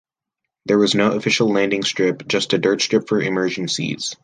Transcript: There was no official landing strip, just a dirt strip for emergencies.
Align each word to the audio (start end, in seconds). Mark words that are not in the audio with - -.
There 0.65 0.79
was 0.79 0.95
no 0.95 1.11
official 1.11 1.49
landing 1.53 1.83
strip, 1.83 2.27
just 2.27 2.53
a 2.53 2.57
dirt 2.57 2.81
strip 2.81 3.07
for 3.07 3.21
emergencies. 3.21 4.15